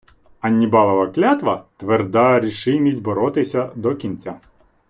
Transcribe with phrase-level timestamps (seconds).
[0.39, 4.39] Аннібалова клятва— тверда рішимість боротися до кінця